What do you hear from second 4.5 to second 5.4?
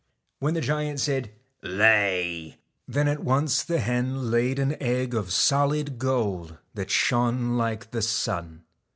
an egg of